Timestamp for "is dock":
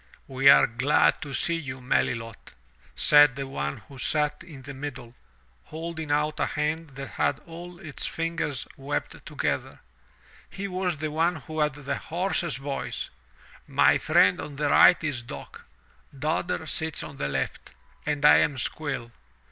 15.03-15.67